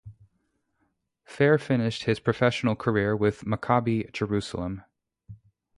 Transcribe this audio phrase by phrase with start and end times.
[1.25, 4.83] Fair finished his professional career with Maccabi Jerusalem.